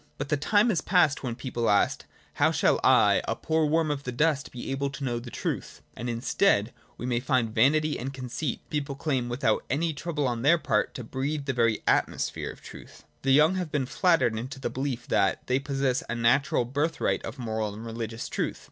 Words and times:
But 0.17 0.29
the 0.29 0.35
time 0.35 0.71
is 0.71 0.81
past 0.81 1.21
when 1.21 1.35
people 1.35 1.69
asked: 1.69 2.07
How 2.41 2.49
shall 2.51 2.79
I, 2.83 3.21
a 3.27 3.35
poor 3.35 3.67
worm 3.67 3.91
of 3.91 4.01
the 4.01 4.11
dust, 4.11 4.51
be 4.51 4.71
able 4.71 4.89
to 4.89 5.03
know 5.03 5.19
the 5.19 5.29
truth} 5.29 5.83
And 5.95 6.09
in 6.09 6.17
its 6.17 6.27
stead 6.27 6.73
we 6.97 7.19
find 7.19 7.53
vanity 7.53 7.99
and 7.99 8.11
conceit: 8.11 8.67
people 8.71 8.95
claim, 8.95 9.29
without 9.29 9.63
any 9.69 9.93
trouble 9.93 10.27
on 10.27 10.41
their 10.41 10.57
part, 10.57 10.95
to 10.95 11.03
breathe 11.03 11.45
the 11.45 11.53
very 11.53 11.83
atmosphere 11.85 12.49
of 12.49 12.63
truth. 12.63 13.03
The 13.21 13.29
young 13.31 13.57
have 13.57 13.71
been 13.71 13.85
flattered 13.85 14.35
into 14.35 14.59
the 14.59 14.71
beUef 14.71 15.05
that 15.05 15.45
they 15.45 15.59
possess 15.59 16.01
a 16.09 16.15
natural 16.15 16.65
birthright 16.65 17.21
of 17.23 17.37
moral 17.37 17.71
and 17.75 17.85
religious 17.85 18.27
truth. 18.27 18.59